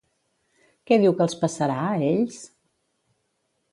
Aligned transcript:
Què 0.91 0.97
diu 1.03 1.13
que 1.19 1.23
els 1.27 1.37
passarà, 1.43 1.77
a 1.91 2.01
ells? 2.09 2.41